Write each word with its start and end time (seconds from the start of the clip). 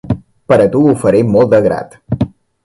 Per 0.51 0.57
a 0.63 0.65
tu 0.75 0.81
ho 0.91 0.95
faré 1.03 1.21
molt 1.35 1.53
de 1.53 1.61
grat. 1.67 1.95